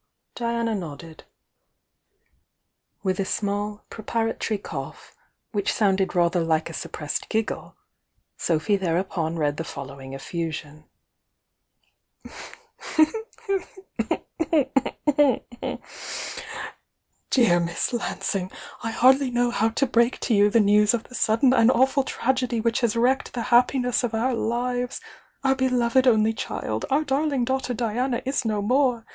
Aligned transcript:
Diana 0.33 0.73
nodded. 0.73 1.25
With 3.03 3.19
a 3.19 3.23
small, 3.23 3.85
preparatory 3.91 4.57
cough. 4.57 5.13
90 5.13 5.13
THE 5.13 5.13
YOUNG 5.13 5.13
DIANA 5.13 5.51
which 5.61 5.71
sounded 5.73 6.15
rather 6.15 6.39
like 6.39 6.71
a 6.71 6.73
suppressed 6.73 7.29
giggle, 7.29 7.75
So 8.35 8.57
phy 8.57 8.77
thereupon 8.77 9.37
read 9.37 9.57
the 9.57 9.63
following 9.63 10.15
effusion: 10.15 10.85
"Deab 12.23 13.19
Miss 17.65 17.93
Lansing, 17.93 18.49
"I 18.81 18.89
hardly 18.89 19.29
know 19.29 19.51
how 19.51 19.69
to 19.69 19.85
break 19.85 20.19
to 20.21 20.33
you 20.33 20.49
the 20.49 20.59
news 20.59 20.95
of 20.95 21.03
the 21.03 21.13
sudden 21.13 21.53
and 21.53 21.69
awful 21.69 22.01
tragedy 22.03 22.59
which 22.59 22.79
has 22.79 22.95
wrecked 22.95 23.33
the 23.35 23.43
happiness 23.53 24.03
of 24.03 24.15
our 24.15 24.33
lives! 24.33 24.99
Our 25.43 25.53
beloved 25.53 26.07
only 26.07 26.33
child 26.33 26.85
our 26.89 27.03
darhng 27.03 27.45
daughter 27.45 27.75
Diana 27.75 28.23
is 28.25 28.43
no 28.43 28.63
more 28.63 29.05